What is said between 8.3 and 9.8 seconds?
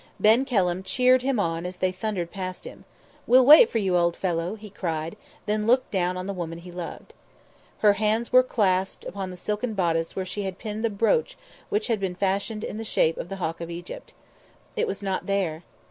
were clasped upon the silken